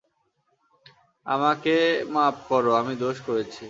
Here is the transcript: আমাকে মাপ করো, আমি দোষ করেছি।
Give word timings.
আমাকে 1.25 1.75
মাপ 2.13 2.35
করো, 2.49 2.71
আমি 2.81 2.93
দোষ 3.03 3.17
করেছি। 3.27 3.59